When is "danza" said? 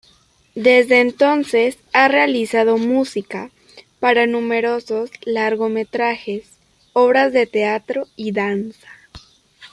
8.31-8.87